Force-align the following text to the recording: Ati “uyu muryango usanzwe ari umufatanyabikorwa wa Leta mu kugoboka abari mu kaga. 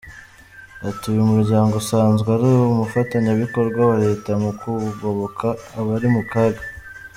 Ati 0.89 1.03
“uyu 1.11 1.23
muryango 1.31 1.73
usanzwe 1.81 2.27
ari 2.35 2.47
umufatanyabikorwa 2.71 3.81
wa 3.89 3.95
Leta 4.03 4.29
mu 4.43 4.51
kugoboka 4.59 5.47
abari 5.79 6.07
mu 6.15 6.23
kaga. 6.31 6.63